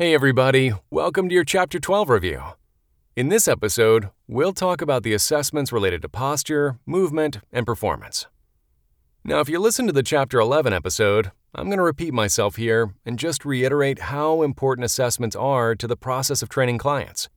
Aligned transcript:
Hey 0.00 0.14
everybody, 0.14 0.70
welcome 0.90 1.28
to 1.28 1.34
your 1.34 1.42
Chapter 1.42 1.80
12 1.80 2.08
review. 2.08 2.40
In 3.16 3.30
this 3.30 3.48
episode, 3.48 4.10
we'll 4.28 4.52
talk 4.52 4.80
about 4.80 5.02
the 5.02 5.12
assessments 5.12 5.72
related 5.72 6.02
to 6.02 6.08
posture, 6.08 6.78
movement, 6.86 7.38
and 7.50 7.66
performance. 7.66 8.28
Now, 9.24 9.40
if 9.40 9.48
you 9.48 9.58
listened 9.58 9.88
to 9.88 9.92
the 9.92 10.04
Chapter 10.04 10.38
11 10.38 10.72
episode, 10.72 11.32
I'm 11.52 11.66
going 11.66 11.78
to 11.78 11.82
repeat 11.82 12.14
myself 12.14 12.54
here 12.54 12.94
and 13.04 13.18
just 13.18 13.44
reiterate 13.44 13.98
how 14.02 14.42
important 14.42 14.84
assessments 14.84 15.34
are 15.34 15.74
to 15.74 15.88
the 15.88 15.96
process 15.96 16.42
of 16.42 16.48
training 16.48 16.78
clients. 16.78 17.28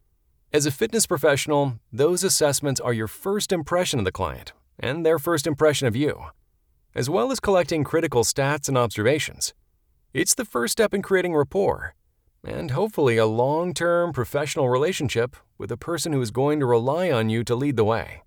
As 0.53 0.67
a 0.67 0.71
fitness 0.71 1.07
professional, 1.07 1.79
those 1.91 2.23
assessments 2.23 2.79
are 2.79 2.93
your 2.93 3.07
first 3.07 3.51
impression 3.51 3.97
of 3.97 4.05
the 4.05 4.11
client 4.11 4.53
and 4.77 5.03
their 5.03 5.17
first 5.17 5.47
impression 5.47 5.87
of 5.87 5.95
you, 5.95 6.25
as 6.93 7.09
well 7.09 7.31
as 7.31 7.39
collecting 7.39 7.83
critical 7.83 8.23
stats 8.23 8.67
and 8.67 8.77
observations. 8.77 9.55
It's 10.13 10.35
the 10.35 10.45
first 10.45 10.73
step 10.73 10.93
in 10.93 11.01
creating 11.01 11.33
rapport 11.33 11.95
and 12.43 12.71
hopefully 12.71 13.17
a 13.17 13.25
long 13.25 13.73
term 13.73 14.13
professional 14.13 14.69
relationship 14.69 15.35
with 15.57 15.71
a 15.71 15.77
person 15.77 16.13
who 16.13 16.21
is 16.21 16.31
going 16.31 16.59
to 16.59 16.65
rely 16.65 17.11
on 17.11 17.29
you 17.29 17.43
to 17.43 17.55
lead 17.55 17.75
the 17.75 17.83
way. 17.83 18.23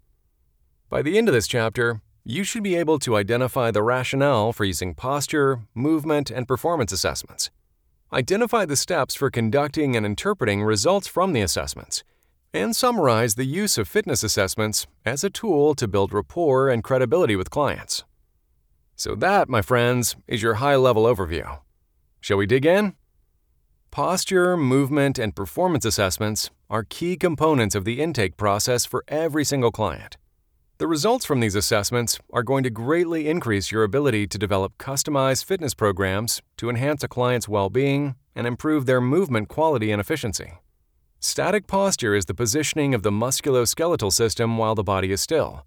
By 0.89 1.03
the 1.03 1.19
end 1.19 1.29
of 1.29 1.35
this 1.35 1.49
chapter, 1.49 2.01
you 2.25 2.45
should 2.45 2.63
be 2.63 2.77
able 2.77 2.99
to 3.01 3.17
identify 3.17 3.71
the 3.71 3.83
rationale 3.83 4.53
for 4.53 4.65
using 4.65 4.95
posture, 4.95 5.61
movement, 5.75 6.31
and 6.31 6.49
performance 6.49 6.93
assessments. 6.93 7.51
Identify 8.13 8.65
the 8.65 8.77
steps 8.77 9.15
for 9.15 9.31
conducting 9.31 9.97
and 9.97 10.07
interpreting 10.07 10.63
results 10.63 11.07
from 11.07 11.33
the 11.33 11.43
assessments, 11.43 12.05
and 12.53 12.75
summarize 12.75 13.35
the 13.35 13.45
use 13.45 13.77
of 13.77 13.89
fitness 13.89 14.23
assessments 14.23 14.87
as 15.05 15.25
a 15.25 15.31
tool 15.31 15.75
to 15.75 15.89
build 15.89 16.13
rapport 16.13 16.69
and 16.71 16.85
credibility 16.85 17.35
with 17.35 17.51
clients. 17.51 18.05
So, 18.97 19.17
that, 19.17 19.49
my 19.49 19.61
friends, 19.61 20.15
is 20.29 20.43
your 20.43 20.55
high 20.55 20.77
level 20.77 21.05
overview. 21.05 21.59
Shall 22.21 22.37
we 22.37 22.47
dig 22.47 22.65
in? 22.65 22.95
Posture, 23.95 24.57
movement, 24.57 25.21
and 25.21 25.37
performance 25.37 25.85
assessments 25.85 26.51
are 26.69 26.83
key 26.83 27.17
components 27.17 27.77
of 27.77 27.85
the 27.85 28.03
intake 28.03 28.37
process 28.37 28.85
for 28.85 29.05
every 29.07 29.45
single 29.45 29.71
client. 29.71 30.17
The 30.79 30.89
results 30.89 31.25
from 31.25 31.39
these 31.39 31.55
assessments 31.55 32.19
are 32.33 32.43
going 32.43 32.65
to 32.65 32.71
greatly 32.71 33.29
increase 33.29 33.71
your 33.71 33.85
ability 33.85 34.27
to 34.27 34.37
develop 34.37 34.79
customized 34.79 35.45
fitness 35.45 35.75
programs 35.75 36.43
to 36.57 36.69
enhance 36.69 37.05
a 37.05 37.09
client's 37.09 37.49
well 37.49 37.71
being 37.71 38.17
and 38.35 38.49
improve 38.49 38.87
their 38.87 39.01
movement 39.01 39.49
quality 39.49 39.93
and 39.93 40.01
efficiency. 40.01 40.55
Static 41.21 41.69
posture 41.69 42.17
is 42.17 42.25
the 42.25 42.35
positioning 42.35 42.95
of 42.97 43.05
the 43.05 43.13
musculoskeletal 43.13 44.13
system 44.13 44.59
while 44.59 44.75
the 44.75 44.83
body 44.83 45.13
is 45.13 45.21
still, 45.21 45.65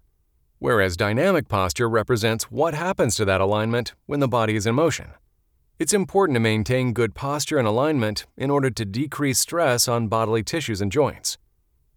whereas 0.58 0.98
dynamic 0.98 1.48
posture 1.48 1.88
represents 1.88 2.50
what 2.50 2.74
happens 2.74 3.14
to 3.14 3.24
that 3.24 3.40
alignment 3.40 3.94
when 4.04 4.20
the 4.20 4.28
body 4.28 4.54
is 4.54 4.66
in 4.66 4.74
motion. 4.74 5.14
It's 5.78 5.92
important 5.92 6.34
to 6.34 6.40
maintain 6.40 6.92
good 6.92 7.14
posture 7.14 7.56
and 7.56 7.68
alignment 7.68 8.26
in 8.36 8.50
order 8.50 8.68
to 8.68 8.84
decrease 8.84 9.38
stress 9.38 9.86
on 9.86 10.08
bodily 10.08 10.42
tissues 10.42 10.80
and 10.80 10.90
joints. 10.90 11.38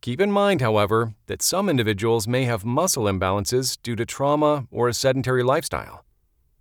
Keep 0.01 0.21
in 0.21 0.31
mind, 0.31 0.61
however, 0.61 1.15
that 1.25 1.41
some 1.41 1.67
individuals 1.67 2.27
may 2.27 2.43
have 2.43 2.63
muscle 2.63 3.05
imbalances 3.05 3.81
due 3.81 3.95
to 3.95 4.05
trauma 4.05 4.67
or 4.69 4.87
a 4.87 4.93
sedentary 4.93 5.41
lifestyle. 5.41 6.05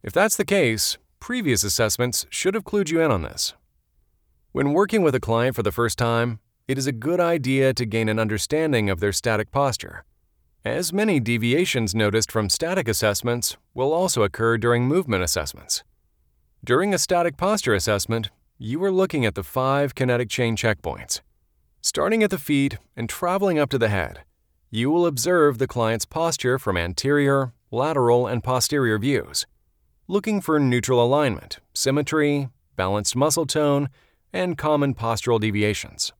If 0.03 0.15
that's 0.15 0.37
the 0.37 0.47
case, 0.47 0.97
previous 1.21 1.63
assessments 1.63 2.25
should 2.31 2.55
have 2.55 2.65
clued 2.65 2.89
you 2.89 3.03
in 3.03 3.11
on 3.11 3.21
this. 3.21 3.53
When 4.53 4.73
working 4.73 5.03
with 5.03 5.15
a 5.15 5.21
client 5.21 5.55
for 5.55 5.63
the 5.63 5.73
first 5.73 5.99
time, 5.99 6.41
it 6.67 6.79
is 6.79 6.87
a 6.87 6.93
good 6.93 7.21
idea 7.21 7.75
to 7.75 7.85
gain 7.85 8.09
an 8.09 8.19
understanding 8.19 8.89
of 8.89 9.01
their 9.01 9.13
static 9.13 9.51
posture, 9.51 10.05
as 10.65 10.93
many 10.93 11.21
deviations 11.21 11.95
noticed 11.95 12.31
from 12.31 12.51
static 12.51 12.87
assessments 12.87 13.57
will 13.73 13.93
also 13.95 14.23
occur 14.23 14.59
during 14.59 14.87
movement 14.87 15.23
assessments. 15.23 15.83
During 16.63 16.93
a 16.93 16.99
static 16.99 17.39
posture 17.39 17.73
assessment, 17.73 18.29
you 18.59 18.85
are 18.85 18.93
looking 18.93 19.25
at 19.25 19.35
the 19.35 19.43
five 19.43 19.95
kinetic 19.95 20.29
chain 20.29 20.57
checkpoints. 20.57 21.23
Starting 21.81 22.23
at 22.23 22.29
the 22.29 22.39
feet 22.39 22.77
and 22.95 23.09
traveling 23.09 23.59
up 23.59 23.71
to 23.71 23.79
the 23.79 23.89
head, 23.89 24.21
you 24.71 24.91
will 24.91 25.07
observe 25.07 25.57
the 25.57 25.67
client's 25.67 26.05
posture 26.05 26.59
from 26.59 26.77
anterior, 26.77 27.55
lateral, 27.71 28.27
and 28.27 28.45
posterior 28.45 28.99
views, 28.99 29.47
looking 30.07 30.43
for 30.43 30.61
neutral 30.61 31.03
alignment, 31.03 31.61
symmetry, 31.73 32.51
balanced 32.77 33.17
muscle 33.17 33.47
tone, 33.47 33.89
and 34.31 34.59
common 34.59 34.93
postural 34.95 35.41
deviations. 35.41 36.13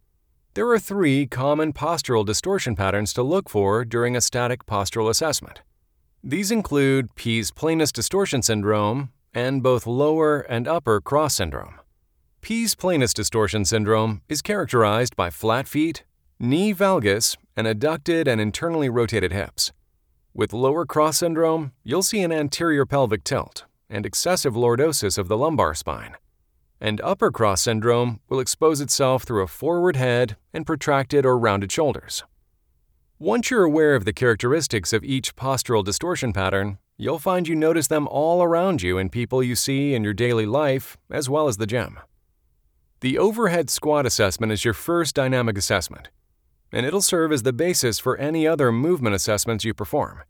There 0.55 0.71
are 0.71 0.79
three 0.79 1.27
common 1.27 1.75
postural 1.75 2.25
distortion 2.25 2.75
patterns 2.75 3.13
to 3.13 3.23
look 3.23 3.51
for 3.51 3.85
during 3.85 4.17
a 4.17 4.23
static 4.23 4.65
postural 4.65 5.11
assessment. 5.11 5.61
These 6.25 6.51
include 6.51 7.15
pes 7.15 7.51
planus 7.51 7.93
distortion 7.93 8.41
syndrome, 8.41 9.11
and 9.35 9.63
both 9.63 9.87
lower 9.87 10.41
and 10.41 10.67
upper 10.67 11.01
cross 11.01 11.37
syndrome. 11.37 11.75
Pes 12.41 12.75
planus 12.75 13.13
distortion 13.13 13.65
syndrome 13.65 14.23
is 14.29 14.43
characterized 14.43 15.15
by 15.15 15.31
flat 15.31 15.69
feet, 15.69 16.05
knee 16.39 16.73
valgus, 16.73 17.37
and 17.57 17.67
adducted 17.67 18.27
and 18.27 18.41
internally 18.41 18.89
rotated 18.89 19.33
hips. 19.33 19.73
With 20.33 20.53
lower 20.53 20.87
cross 20.87 21.19
syndrome, 21.19 21.73
you'll 21.85 22.03
see 22.03 22.23
an 22.23 22.33
anterior 22.33 22.87
pelvic 22.87 23.25
tilt 23.25 23.65
and 23.91 24.07
excessive 24.07 24.55
lordosis 24.55 25.19
of 25.19 25.29
the 25.29 25.37
lumbar 25.37 25.75
spine. 25.75 26.17
And 26.81 27.01
upper 27.03 27.31
cross 27.31 27.63
syndrome 27.63 28.21
will 28.29 28.41
expose 28.41 28.81
itself 28.81 29.25
through 29.25 29.43
a 29.43 29.49
forward 29.49 29.97
head 29.97 30.37
and 30.55 30.65
protracted 30.65 31.27
or 31.27 31.39
rounded 31.39 31.71
shoulders. 31.71 32.25
Once 33.19 33.51
you're 33.51 33.65
aware 33.65 33.95
of 33.95 34.07
the 34.07 34.15
characteristics 34.15 34.95
of 34.95 35.05
each 35.05 35.37
postural 35.37 35.85
distortion 35.85 36.33
pattern, 36.33 36.79
you'll 37.01 37.19
find 37.19 37.49
you 37.49 37.57
notice 37.57 37.87
them 37.87 38.07
all 38.09 38.43
around 38.43 38.83
you 38.83 38.99
in 38.99 39.09
people 39.09 39.43
you 39.43 39.57
see 39.57 39.95
in 39.95 40.05
your 40.05 40.13
daily 40.13 40.45
life 40.45 40.99
as 41.11 41.31
well 41.31 41.49
as 41.49 41.57
the 41.57 41.67
gym. 41.67 41.99
The 43.01 43.17
overhead 43.17 43.71
squat 43.71 44.05
assessment 44.05 44.53
is 44.53 44.67
your 44.67 44.75
first 44.75 45.15
dynamic 45.15 45.57
assessment, 45.57 46.11
and 46.71 46.85
it'll 46.85 47.01
serve 47.01 47.33
as 47.33 47.43
the 47.43 47.55
basis 47.55 47.99
for 47.99 48.19
any 48.19 48.47
other 48.47 48.71
movement 48.71 49.15
assessments 49.15 49.65
you 49.65 49.73
perform. 49.73 50.25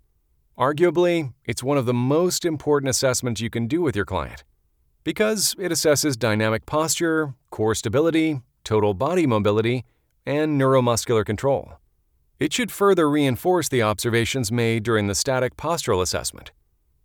Arguably, 0.57 1.33
it's 1.45 1.65
one 1.65 1.77
of 1.77 1.87
the 1.87 1.95
most 1.95 2.45
important 2.45 2.89
assessments 2.89 3.41
you 3.41 3.51
can 3.51 3.67
do 3.67 3.83
with 3.83 3.97
your 3.97 4.05
client 4.05 4.45
because 5.03 5.57
it 5.59 5.73
assesses 5.73 6.17
dynamic 6.17 6.67
posture, 6.67 7.35
core 7.51 7.75
stability, 7.75 8.43
total 8.63 8.95
body 8.95 9.27
mobility, 9.27 9.85
and 10.25 10.61
neuromuscular 10.61 11.25
control. 11.25 11.73
It 12.39 12.53
should 12.53 12.71
further 12.71 13.11
reinforce 13.11 13.69
the 13.69 13.83
observations 13.83 14.53
made 14.53 14.85
during 14.85 15.09
the 15.09 15.17
static 15.17 15.57
postural 15.57 16.01
assessment 16.01 16.53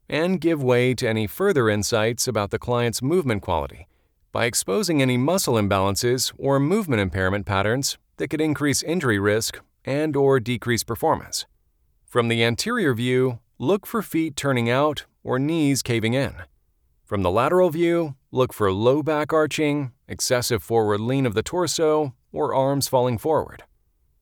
and 0.10 0.42
give 0.42 0.62
way 0.62 0.94
to 0.94 1.08
any 1.08 1.28
further 1.28 1.70
insights 1.70 2.28
about 2.28 2.52
the 2.52 2.60
client's 2.60 3.02
movement 3.02 3.42
quality 3.42 3.88
by 4.36 4.44
exposing 4.44 5.02
any 5.02 5.16
muscle 5.16 5.54
imbalances 5.54 6.34
or 6.38 6.60
movement 6.60 7.02
impairment 7.02 7.46
patterns 7.46 7.98
that 8.18 8.28
could 8.28 8.42
increase 8.42 8.84
injury 8.84 9.18
risk 9.18 9.62
and 9.86 10.16
or 10.16 10.42
decrease 10.42 10.84
performance. 10.84 11.46
From 12.06 12.28
the 12.28 12.44
anterior 12.44 12.94
view, 12.94 13.40
look 13.60 13.88
for 13.88 14.02
feet 14.02 14.36
turning 14.36 14.70
out 14.70 15.06
or 15.24 15.40
knees 15.40 15.82
caving 15.82 16.16
in. 16.16 16.36
From 17.06 17.24
the 17.24 17.32
lateral 17.32 17.70
view, 17.70 18.16
look 18.32 18.52
for 18.52 18.74
low 18.74 19.02
back 19.02 19.32
arching, 19.32 19.94
excessive 20.08 20.62
forward 20.62 21.00
lean 21.00 21.26
of 21.26 21.34
the 21.34 21.44
torso, 21.44 22.14
or 22.34 22.54
arms 22.54 22.90
falling 22.90 23.18
forward. 23.18 23.64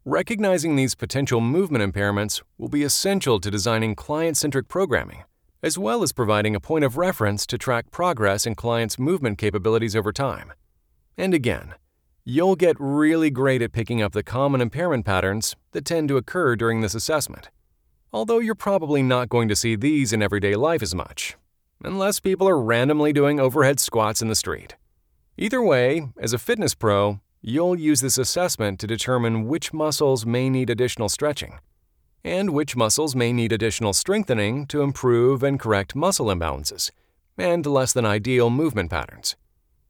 Recognizing 0.06 0.76
these 0.76 0.94
potential 0.94 1.42
movement 1.42 1.84
impairments 1.84 2.44
will 2.60 2.70
be 2.70 2.84
essential 2.84 3.40
to 3.40 3.50
designing 3.50 3.96
client 3.96 4.38
centric 4.38 4.68
programming 4.68 5.24
as 5.64 5.78
well 5.78 6.04
as 6.04 6.12
providing 6.12 6.56
a 6.56 6.60
point 6.60 6.84
of 6.84 6.98
reference 6.98 7.48
to 7.48 7.58
track 7.58 7.90
progress 7.90 8.46
in 8.46 8.54
clients' 8.54 9.00
movement 9.00 9.38
capabilities 9.38 9.96
over 9.96 10.12
time. 10.12 10.52
And 11.18 11.34
again, 11.34 11.76
you'll 12.26 12.58
get 12.58 12.76
really 12.80 13.30
great 13.30 13.62
at 13.62 13.72
picking 13.72 14.02
up 14.02 14.12
the 14.12 14.24
common 14.24 14.60
impairment 14.60 15.06
patterns 15.06 15.56
that 15.72 15.86
tend 15.86 16.10
to 16.10 16.18
occur 16.18 16.58
during 16.58 16.82
this 16.82 16.94
assessment. 16.94 17.50
Although 18.12 18.40
you're 18.40 18.56
probably 18.56 19.02
not 19.02 19.30
going 19.30 19.48
to 19.48 19.56
see 19.56 19.78
these 19.78 20.12
in 20.12 20.22
everyday 20.22 20.56
life 20.56 20.84
as 20.84 20.94
much, 20.94 21.38
unless 21.82 22.20
people 22.20 22.48
are 22.48 22.62
randomly 22.62 23.14
doing 23.14 23.40
overhead 23.40 23.80
squats 23.80 24.22
in 24.22 24.28
the 24.28 24.36
street. 24.36 24.76
Either 25.38 25.62
way, 25.62 26.10
as 26.20 26.34
a 26.34 26.38
fitness 26.38 26.76
pro, 26.76 27.22
you'll 27.42 27.80
use 27.80 28.02
this 28.02 28.18
assessment 28.18 28.80
to 28.82 28.88
determine 28.88 29.48
which 29.48 29.74
muscles 29.74 30.26
may 30.26 30.50
need 30.50 30.70
additional 30.70 31.10
stretching 31.10 31.58
and 32.24 32.52
which 32.52 32.76
muscles 32.76 33.16
may 33.16 33.34
need 33.34 33.52
additional 33.52 33.94
strengthening 33.94 34.66
to 34.68 34.82
improve 34.82 35.44
and 35.44 35.60
correct 35.60 35.96
muscle 35.96 36.28
imbalances 36.28 36.90
and 37.38 37.66
less 37.66 37.94
than 37.94 38.06
ideal 38.06 38.50
movement 38.50 38.90
patterns. 38.90 39.36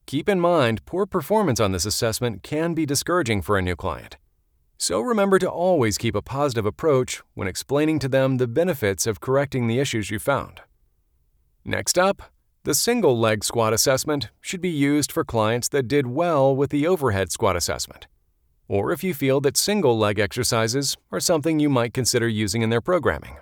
Keep 0.05 0.27
in 0.29 0.39
mind, 0.39 0.85
poor 0.85 1.05
performance 1.05 1.59
on 1.59 1.71
this 1.71 1.85
assessment 1.85 2.43
can 2.43 2.73
be 2.73 2.85
discouraging 2.85 3.41
for 3.41 3.57
a 3.57 3.61
new 3.61 3.75
client. 3.75 4.17
So 4.77 4.99
remember 4.99 5.39
to 5.39 5.49
always 5.49 5.97
keep 5.97 6.15
a 6.15 6.21
positive 6.21 6.65
approach 6.65 7.21
when 7.35 7.47
explaining 7.47 7.99
to 7.99 8.09
them 8.09 8.37
the 8.37 8.47
benefits 8.47 9.07
of 9.07 9.21
correcting 9.21 9.67
the 9.67 9.79
issues 9.79 10.09
you 10.09 10.19
found. 10.19 10.61
Next 11.63 11.97
up, 11.97 12.21
the 12.63 12.73
single 12.73 13.17
leg 13.17 13.43
squat 13.43 13.73
assessment 13.73 14.29
should 14.41 14.61
be 14.61 14.69
used 14.69 15.11
for 15.11 15.23
clients 15.23 15.69
that 15.69 15.87
did 15.87 16.07
well 16.07 16.55
with 16.55 16.69
the 16.69 16.87
overhead 16.87 17.31
squat 17.31 17.55
assessment 17.55 18.07
or 18.73 18.91
if 18.91 19.03
you 19.03 19.13
feel 19.13 19.39
that 19.39 19.55
single 19.55 19.95
leg 19.99 20.17
exercises 20.17 20.97
are 21.11 21.19
something 21.19 21.59
you 21.59 21.69
might 21.69 21.93
consider 21.93 22.27
using 22.27 22.63
in 22.63 22.71
their 22.71 22.81
programming. 22.81 23.37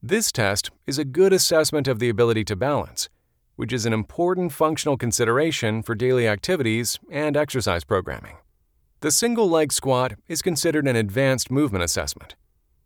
This 0.00 0.30
test 0.30 0.70
is 0.86 0.96
a 0.96 1.04
good 1.04 1.32
assessment 1.32 1.88
of 1.88 1.98
the 1.98 2.08
ability 2.08 2.44
to 2.44 2.54
balance, 2.54 3.08
which 3.56 3.72
is 3.72 3.84
an 3.84 3.92
important 3.92 4.52
functional 4.52 4.96
consideration 4.96 5.82
for 5.82 5.96
daily 5.96 6.28
activities 6.28 7.00
and 7.10 7.36
exercise 7.36 7.82
programming. 7.82 8.36
The 9.00 9.10
single 9.10 9.50
leg 9.50 9.72
squat 9.72 10.12
is 10.28 10.40
considered 10.40 10.86
an 10.86 10.94
advanced 10.94 11.50
movement 11.50 11.82
assessment, 11.82 12.36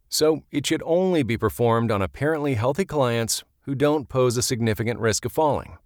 so 0.08 0.42
it 0.50 0.66
should 0.66 0.82
only 0.86 1.22
be 1.22 1.36
performed 1.36 1.90
on 1.90 2.00
apparently 2.00 2.54
healthy 2.54 2.86
clients 2.86 3.44
who 3.64 3.74
don't 3.74 4.08
pose 4.08 4.38
a 4.38 4.42
significant 4.42 5.00
risk 5.00 5.26
of 5.26 5.32
falling. 5.32 5.76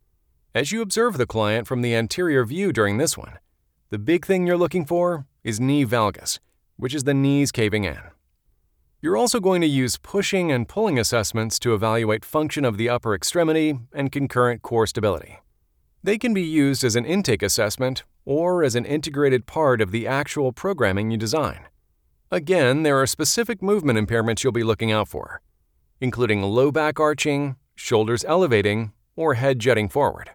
As 0.54 0.70
you 0.70 0.80
observe 0.80 1.18
the 1.18 1.26
client 1.26 1.66
from 1.66 1.82
the 1.82 1.96
anterior 1.96 2.44
view 2.44 2.72
during 2.72 2.98
this 2.98 3.18
one, 3.18 3.40
the 3.90 3.98
big 3.98 4.26
thing 4.26 4.46
you're 4.46 4.56
looking 4.56 4.84
for 4.84 5.26
is 5.48 5.58
knee 5.58 5.86
valgus, 5.86 6.38
which 6.76 6.94
is 6.94 7.04
the 7.04 7.14
knees 7.14 7.50
caving 7.50 7.84
in. 7.84 7.98
You're 9.00 9.16
also 9.16 9.40
going 9.40 9.62
to 9.62 9.66
use 9.66 9.96
pushing 9.96 10.52
and 10.52 10.68
pulling 10.68 10.98
assessments 10.98 11.58
to 11.60 11.72
evaluate 11.72 12.22
function 12.22 12.66
of 12.66 12.76
the 12.76 12.90
upper 12.90 13.14
extremity 13.14 13.78
and 13.94 14.12
concurrent 14.12 14.60
core 14.60 14.86
stability. 14.86 15.38
They 16.02 16.18
can 16.18 16.34
be 16.34 16.42
used 16.42 16.84
as 16.84 16.96
an 16.96 17.06
intake 17.06 17.42
assessment 17.42 18.04
or 18.26 18.62
as 18.62 18.74
an 18.74 18.84
integrated 18.84 19.46
part 19.46 19.80
of 19.80 19.90
the 19.90 20.06
actual 20.06 20.52
programming 20.52 21.10
you 21.10 21.16
design. 21.16 21.60
Again, 22.30 22.82
there 22.82 23.00
are 23.00 23.06
specific 23.06 23.62
movement 23.62 23.98
impairments 23.98 24.44
you'll 24.44 24.52
be 24.52 24.64
looking 24.64 24.92
out 24.92 25.08
for, 25.08 25.40
including 25.98 26.42
low 26.42 26.70
back 26.70 27.00
arching, 27.00 27.56
shoulders 27.74 28.22
elevating, 28.28 28.92
or 29.16 29.32
head 29.32 29.60
jutting 29.60 29.88
forward. 29.88 30.30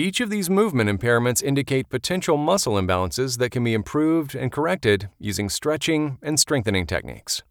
Each 0.00 0.22
of 0.22 0.30
these 0.30 0.48
movement 0.48 0.88
impairments 0.88 1.42
indicate 1.42 1.90
potential 1.90 2.38
muscle 2.38 2.76
imbalances 2.76 3.36
that 3.36 3.50
can 3.50 3.62
be 3.62 3.74
improved 3.74 4.34
and 4.34 4.50
corrected 4.50 5.10
using 5.18 5.50
stretching 5.50 6.16
and 6.22 6.40
strengthening 6.40 6.86
techniques. 6.86 7.42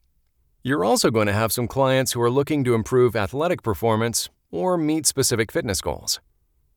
You're 0.64 0.84
also 0.84 1.12
going 1.12 1.28
to 1.28 1.34
have 1.34 1.52
some 1.52 1.68
clients 1.68 2.14
who 2.14 2.22
are 2.24 2.32
looking 2.32 2.64
to 2.64 2.74
improve 2.74 3.16
athletic 3.16 3.62
performance 3.62 4.32
or 4.50 4.80
meet 4.80 5.06
specific 5.06 5.52
fitness 5.52 5.80
goals. 5.80 6.22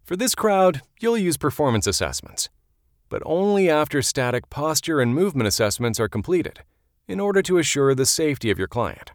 For 0.05 0.15
this 0.15 0.35
crowd, 0.35 0.83
you'll 1.01 1.17
use 1.17 1.39
performance 1.39 1.87
assessments, 1.87 2.51
but 3.09 3.23
only 3.25 3.71
after 3.71 4.03
static 4.03 4.51
posture 4.51 5.01
and 5.01 5.15
movement 5.15 5.49
assessments 5.49 5.99
are 5.99 6.07
completed 6.07 6.61
in 7.09 7.19
order 7.19 7.41
to 7.41 7.57
assure 7.57 7.95
the 7.95 8.05
safety 8.05 8.51
of 8.51 8.59
your 8.59 8.69
client. 8.69 9.13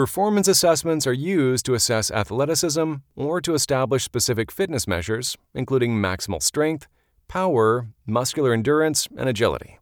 Performance 0.00 0.48
assessments 0.48 1.06
are 1.06 1.12
used 1.12 1.66
to 1.66 1.74
assess 1.74 2.10
athleticism 2.10 2.94
or 3.16 3.38
to 3.42 3.52
establish 3.52 4.02
specific 4.02 4.50
fitness 4.50 4.88
measures, 4.88 5.36
including 5.52 5.92
maximal 5.92 6.42
strength, 6.42 6.86
power, 7.28 7.86
muscular 8.06 8.54
endurance, 8.54 9.06
and 9.18 9.28
agility. 9.28 9.78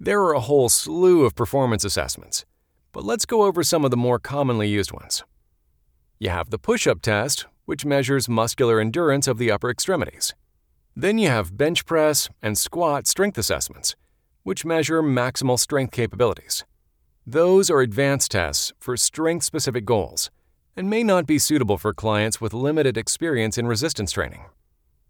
There 0.00 0.20
are 0.20 0.34
a 0.34 0.40
whole 0.40 0.68
slew 0.68 1.24
of 1.24 1.36
performance 1.36 1.84
assessments, 1.84 2.44
but 2.90 3.04
let's 3.04 3.24
go 3.24 3.44
over 3.44 3.62
some 3.62 3.84
of 3.84 3.92
the 3.92 3.96
more 3.96 4.18
commonly 4.18 4.66
used 4.66 4.90
ones. 4.90 5.22
You 6.18 6.30
have 6.30 6.50
the 6.50 6.58
push 6.58 6.88
up 6.88 7.00
test, 7.00 7.46
which 7.64 7.84
measures 7.84 8.28
muscular 8.28 8.80
endurance 8.80 9.28
of 9.28 9.38
the 9.38 9.52
upper 9.52 9.70
extremities. 9.70 10.34
Then 10.96 11.18
you 11.18 11.28
have 11.28 11.56
bench 11.56 11.86
press 11.86 12.28
and 12.42 12.58
squat 12.58 13.06
strength 13.06 13.38
assessments, 13.38 13.94
which 14.42 14.64
measure 14.64 15.04
maximal 15.04 15.56
strength 15.56 15.92
capabilities. 15.92 16.64
Those 17.26 17.70
are 17.70 17.80
advanced 17.80 18.32
tests 18.32 18.72
for 18.80 18.96
strength 18.96 19.44
specific 19.44 19.84
goals 19.84 20.30
and 20.76 20.90
may 20.90 21.04
not 21.04 21.24
be 21.24 21.38
suitable 21.38 21.78
for 21.78 21.94
clients 21.94 22.40
with 22.40 22.52
limited 22.52 22.96
experience 22.96 23.56
in 23.56 23.68
resistance 23.68 24.10
training. 24.10 24.46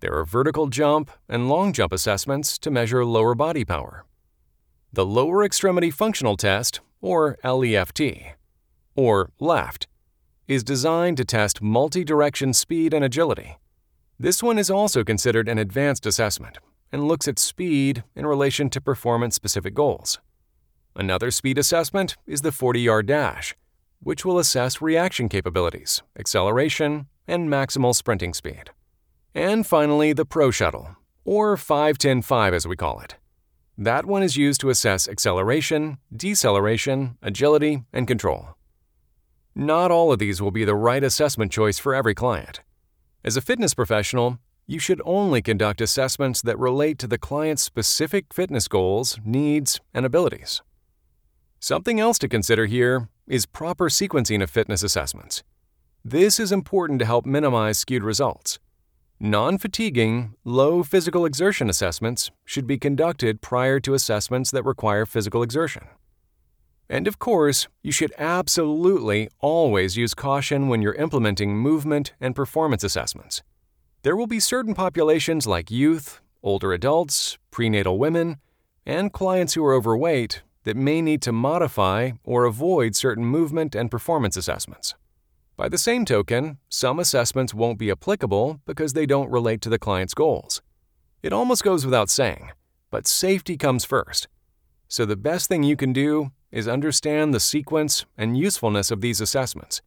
There 0.01 0.13
are 0.19 0.27
vertical 0.27 0.67
jump 0.67 1.11
and 1.27 1.49
long 1.49 1.73
jump 1.73 1.91
assessments 1.91 2.59
to 2.59 2.71
measure 2.71 3.03
lower 3.05 3.35
body 3.35 3.65
power. 3.65 4.05
The 4.93 5.07
Lower 5.07 5.43
Extremity 5.43 5.91
Functional 5.91 6.37
Test, 6.37 6.81
or 7.01 7.39
LEFT, 7.43 8.35
or 8.95 9.31
LEFT, 9.41 9.87
is 10.47 10.63
designed 10.63 11.17
to 11.17 11.25
test 11.25 11.63
multi 11.63 12.05
direction 12.05 12.53
speed 12.53 12.93
and 12.93 13.03
agility. 13.03 13.57
This 14.19 14.43
one 14.43 14.59
is 14.59 14.69
also 14.69 15.03
considered 15.03 15.49
an 15.49 15.57
advanced 15.57 16.05
assessment 16.05 16.59
and 16.93 17.09
looks 17.09 17.27
at 17.27 17.39
speed 17.39 18.05
in 18.15 18.27
relation 18.27 18.69
to 18.69 18.83
performance 18.83 19.35
specific 19.35 19.73
goals. 19.73 20.19
Another 20.95 21.31
speed 21.31 21.57
assessment 21.57 22.17
is 22.27 22.43
the 22.43 22.53
40 22.53 22.81
yard 22.81 23.07
dash, 23.07 23.55
which 24.01 24.25
will 24.25 24.39
assess 24.39 24.83
reaction 24.83 25.29
capabilities, 25.29 26.03
acceleration, 26.19 27.07
and 27.27 27.49
maximal 27.49 27.95
sprinting 27.95 28.35
speed. 28.35 28.71
And 29.35 29.67
finally, 29.67 30.13
the 30.13 30.27
Pro 30.27 30.51
Shuttle, 30.51 30.97
or 31.25 31.57
5-10-5 31.57 32.53
as 32.53 32.67
we 32.67 32.77
call 32.77 33.01
it. 33.01 33.17
That 33.79 34.05
one 34.05 34.23
is 34.23 34.37
used 34.37 34.61
to 34.61 34.71
assess 34.71 35.09
acceleration, 35.09 35.97
deceleration, 36.15 37.17
agility, 37.23 37.85
and 37.93 38.07
control. 38.07 38.49
Not 39.55 39.91
all 39.91 40.13
of 40.13 40.19
these 40.19 40.43
will 40.43 40.51
be 40.51 40.65
the 40.65 40.75
right 40.75 41.03
assessment 41.03 41.53
choice 41.53 41.79
for 41.79 41.95
every 41.95 42.15
client. 42.15 42.61
As 43.25 43.37
a 43.37 43.41
fitness 43.41 43.73
professional, 43.73 44.39
you 44.67 44.79
should 44.79 45.01
only 45.05 45.41
conduct 45.41 45.81
assessments 45.81 46.43
that 46.43 46.59
relate 46.59 46.99
to 46.99 47.07
the 47.07 47.19
client's 47.19 47.63
specific 47.63 48.33
fitness 48.33 48.69
goals, 48.69 49.19
needs, 49.25 49.81
and 49.95 50.05
abilities. 50.05 50.61
Something 51.65 52.01
else 52.01 52.19
to 52.19 52.29
consider 52.29 52.67
here 52.67 53.09
is 53.29 53.47
proper 53.47 53.89
sequencing 53.89 54.43
of 54.43 54.51
fitness 54.51 54.83
assessments. 54.83 55.45
This 56.05 56.41
is 56.41 56.51
important 56.51 56.99
to 56.99 57.05
help 57.05 57.25
minimize 57.25 57.79
skewed 57.79 58.03
results. 58.03 58.59
Non 59.21 59.59
fatiguing, 59.59 60.35
low 60.43 60.83
physical 60.83 61.25
exertion 61.25 61.71
assessments 61.71 62.33
should 62.45 62.67
be 62.67 62.79
conducted 62.79 63.41
prior 63.41 63.79
to 63.79 63.95
assessments 63.95 64.51
that 64.51 64.65
require 64.65 65.07
physical 65.07 65.41
exertion. 65.41 65.85
And 66.89 67.07
of 67.07 67.21
course, 67.21 67.69
you 67.81 67.93
should 67.93 68.13
absolutely 68.19 69.29
always 69.39 69.97
use 69.97 70.15
caution 70.15 70.67
when 70.67 70.83
you're 70.83 70.95
implementing 70.95 71.57
movement 71.57 72.13
and 72.21 72.35
performance 72.35 72.83
assessments. 72.83 73.41
There 74.03 74.17
will 74.17 74.27
be 74.27 74.41
certain 74.41 74.75
populations 74.75 75.47
like 75.47 75.71
youth, 75.71 76.21
older 76.43 76.73
adults, 76.73 77.39
prenatal 77.53 78.01
women, 78.01 78.39
and 78.85 79.13
clients 79.13 79.55
who 79.55 79.65
are 79.65 79.75
overweight 79.75 80.43
that 80.65 80.77
may 80.77 81.03
need 81.03 81.23
to 81.23 81.33
modify 81.33 82.13
or 82.25 82.45
avoid 82.45 82.95
certain 82.95 83.25
movement 83.25 83.75
and 83.75 83.91
performance 83.91 84.37
assessments. 84.37 84.95
By 85.57 85.69
the 85.69 85.79
same 85.79 86.05
token, 86.05 86.59
some 86.69 86.99
assessments 86.99 87.55
won't 87.55 87.79
be 87.79 87.91
applicable 87.91 88.61
because 88.65 88.93
they 88.93 89.07
don't 89.07 89.31
relate 89.31 89.61
to 89.63 89.69
the 89.69 89.79
client's 89.79 90.15
goals. 90.15 90.63
It 91.23 91.33
almost 91.33 91.63
goes 91.63 91.85
without 91.85 92.11
saying, 92.11 92.51
but 92.91 93.07
safety 93.07 93.57
comes 93.57 93.85
first. 93.85 94.29
So 94.89 95.05
the 95.05 95.17
best 95.17 95.49
thing 95.49 95.63
you 95.63 95.77
can 95.77 95.93
do 95.93 96.33
is 96.51 96.69
understand 96.69 97.33
the 97.33 97.41
sequence 97.41 98.05
and 98.17 98.37
usefulness 98.37 98.91
of 98.91 99.01
these 99.01 99.21
assessments. 99.21 99.83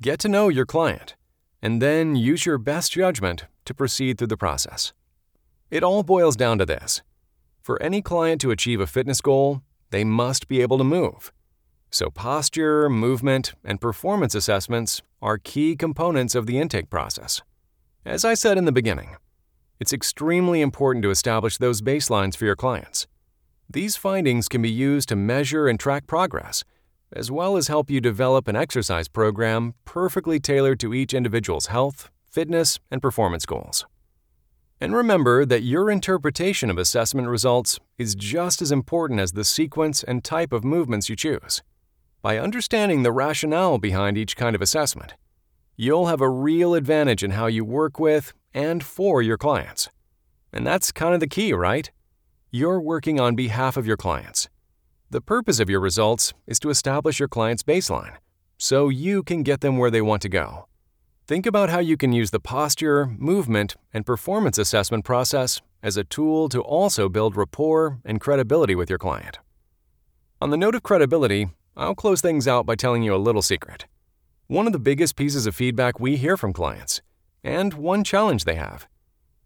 Get 0.00 0.18
to 0.20 0.28
know 0.28 0.48
your 0.48 0.66
client, 0.66 1.16
and 1.60 1.82
then 1.82 2.16
use 2.16 2.46
your 2.46 2.58
best 2.58 2.92
judgment 2.92 3.44
to 3.64 3.74
proceed 3.74 4.16
through 4.16 4.28
the 4.28 4.36
process. 4.36 4.92
It 5.70 5.82
all 5.82 6.02
boils 6.02 6.36
down 6.36 6.58
to 6.58 6.66
this. 6.66 7.02
For 7.60 7.82
any 7.82 8.00
client 8.00 8.40
to 8.40 8.50
achieve 8.50 8.80
a 8.80 8.86
fitness 8.86 9.20
goal, 9.20 9.62
they 9.90 10.04
must 10.04 10.48
be 10.48 10.60
able 10.60 10.78
to 10.78 10.84
move. 10.84 11.32
So, 11.90 12.10
posture, 12.10 12.90
movement, 12.90 13.54
and 13.64 13.80
performance 13.80 14.34
assessments 14.34 15.00
are 15.22 15.38
key 15.38 15.74
components 15.74 16.34
of 16.34 16.46
the 16.46 16.58
intake 16.58 16.90
process. 16.90 17.40
As 18.04 18.24
I 18.24 18.34
said 18.34 18.58
in 18.58 18.66
the 18.66 18.72
beginning, 18.72 19.16
it's 19.80 19.92
extremely 19.92 20.60
important 20.60 21.02
to 21.04 21.10
establish 21.10 21.56
those 21.56 21.80
baselines 21.80 22.36
for 22.36 22.44
your 22.44 22.56
clients. 22.56 23.06
These 23.70 23.96
findings 23.96 24.48
can 24.48 24.62
be 24.62 24.70
used 24.70 25.08
to 25.10 25.16
measure 25.16 25.68
and 25.68 25.78
track 25.78 26.06
progress, 26.06 26.64
as 27.12 27.30
well 27.30 27.56
as 27.56 27.68
help 27.68 27.90
you 27.90 28.00
develop 28.00 28.48
an 28.48 28.56
exercise 28.56 29.08
program 29.08 29.74
perfectly 29.84 30.38
tailored 30.40 30.80
to 30.80 30.94
each 30.94 31.14
individual's 31.14 31.66
health, 31.66 32.10
fitness, 32.30 32.78
and 32.90 33.00
performance 33.00 33.46
goals. 33.46 33.86
And 34.80 34.94
remember 34.94 35.44
that 35.44 35.62
your 35.62 35.90
interpretation 35.90 36.70
of 36.70 36.78
assessment 36.78 37.28
results 37.28 37.80
is 37.98 38.14
just 38.14 38.62
as 38.62 38.70
important 38.70 39.18
as 39.18 39.32
the 39.32 39.44
sequence 39.44 40.04
and 40.04 40.22
type 40.22 40.52
of 40.52 40.64
movements 40.64 41.08
you 41.08 41.16
choose. 41.16 41.62
By 42.22 42.38
understanding 42.38 43.02
the 43.02 43.12
rationale 43.12 43.78
behind 43.78 44.16
each 44.16 44.36
kind 44.36 44.54
of 44.54 44.62
assessment, 44.62 45.14
you'll 45.76 46.06
have 46.06 46.20
a 46.20 46.30
real 46.30 46.74
advantage 46.74 47.24
in 47.24 47.32
how 47.32 47.46
you 47.46 47.64
work 47.64 47.98
with 47.98 48.32
and 48.54 48.84
for 48.84 49.20
your 49.20 49.36
clients. 49.36 49.88
And 50.52 50.66
that's 50.66 50.92
kind 50.92 51.12
of 51.12 51.20
the 51.20 51.26
key, 51.26 51.52
right? 51.52 51.90
You're 52.50 52.80
working 52.80 53.18
on 53.18 53.34
behalf 53.34 53.76
of 53.76 53.86
your 53.86 53.96
clients. 53.96 54.48
The 55.10 55.20
purpose 55.20 55.58
of 55.58 55.68
your 55.68 55.80
results 55.80 56.32
is 56.46 56.60
to 56.60 56.70
establish 56.70 57.18
your 57.18 57.28
client's 57.28 57.62
baseline 57.62 58.16
so 58.58 58.88
you 58.88 59.22
can 59.22 59.42
get 59.42 59.60
them 59.60 59.78
where 59.78 59.90
they 59.90 60.02
want 60.02 60.22
to 60.22 60.28
go. 60.28 60.66
Think 61.28 61.44
about 61.44 61.68
how 61.68 61.80
you 61.80 61.98
can 61.98 62.12
use 62.12 62.30
the 62.30 62.40
posture, 62.40 63.04
movement, 63.04 63.76
and 63.92 64.06
performance 64.06 64.56
assessment 64.56 65.04
process 65.04 65.60
as 65.82 65.98
a 65.98 66.04
tool 66.04 66.48
to 66.48 66.62
also 66.62 67.10
build 67.10 67.36
rapport 67.36 67.98
and 68.02 68.18
credibility 68.18 68.74
with 68.74 68.88
your 68.88 68.98
client. 68.98 69.38
On 70.40 70.48
the 70.48 70.56
note 70.56 70.74
of 70.74 70.82
credibility, 70.82 71.50
I'll 71.76 71.94
close 71.94 72.22
things 72.22 72.48
out 72.48 72.64
by 72.64 72.76
telling 72.76 73.02
you 73.02 73.14
a 73.14 73.20
little 73.20 73.42
secret. 73.42 73.84
One 74.46 74.66
of 74.66 74.72
the 74.72 74.78
biggest 74.78 75.16
pieces 75.16 75.46
of 75.46 75.54
feedback 75.54 76.00
we 76.00 76.16
hear 76.16 76.38
from 76.38 76.54
clients, 76.54 77.02
and 77.44 77.74
one 77.74 78.04
challenge 78.04 78.44
they 78.44 78.54
have, 78.54 78.88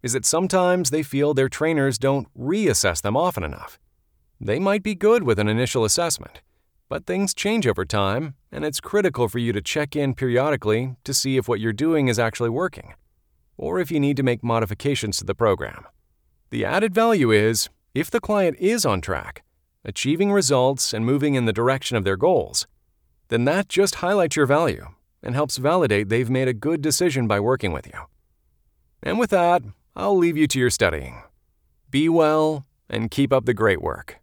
is 0.01 0.13
that 0.13 0.25
sometimes 0.25 0.89
they 0.89 1.03
feel 1.03 1.33
their 1.33 1.49
trainers 1.49 1.97
don't 1.97 2.29
reassess 2.33 3.01
them 3.01 3.17
often 3.17 3.43
enough. 3.43 3.77
They 4.39 4.57
might 4.57 4.83
be 4.83 4.95
good 4.95 5.23
with 5.23 5.37
an 5.37 5.49
initial 5.49 5.83
assessment, 5.83 6.41
but 6.93 7.07
things 7.07 7.33
change 7.33 7.65
over 7.65 7.85
time, 7.85 8.35
and 8.51 8.63
it's 8.63 8.79
critical 8.79 9.27
for 9.27 9.39
you 9.39 9.51
to 9.51 9.63
check 9.63 9.95
in 9.95 10.13
periodically 10.13 10.95
to 11.03 11.11
see 11.11 11.37
if 11.37 11.47
what 11.47 11.59
you're 11.59 11.73
doing 11.73 12.07
is 12.07 12.19
actually 12.19 12.51
working. 12.51 12.93
or 13.57 13.79
if 13.79 13.89
you 13.89 13.99
need 13.99 14.15
to 14.15 14.21
make 14.21 14.43
modifications 14.43 15.17
to 15.17 15.23
the 15.25 15.33
program. 15.33 15.85
The 16.51 16.63
added 16.63 16.93
value 16.93 17.31
is 17.31 17.67
if 17.95 18.11
the 18.11 18.19
client 18.19 18.57
is 18.59 18.85
on 18.85 19.01
track, 19.01 19.43
achieving 19.83 20.31
results 20.31 20.93
and 20.93 21.03
moving 21.03 21.33
in 21.33 21.45
the 21.45 21.59
direction 21.61 21.97
of 21.97 22.03
their 22.03 22.15
goals, 22.15 22.67
then 23.29 23.45
that 23.45 23.69
just 23.69 23.95
highlights 23.95 24.35
your 24.35 24.45
value 24.45 24.85
and 25.23 25.33
helps 25.33 25.57
validate 25.57 26.09
they've 26.09 26.29
made 26.29 26.47
a 26.47 26.53
good 26.53 26.79
decision 26.83 27.27
by 27.27 27.39
working 27.39 27.71
with 27.71 27.87
you. 27.87 28.01
And 29.01 29.17
with 29.17 29.31
that, 29.31 29.63
I'll 29.95 30.15
leave 30.15 30.37
you 30.37 30.45
to 30.45 30.59
your 30.59 30.69
studying. 30.69 31.23
Be 31.89 32.07
well 32.07 32.67
and 32.87 33.09
keep 33.09 33.33
up 33.33 33.45
the 33.45 33.55
great 33.55 33.81
work. 33.81 34.19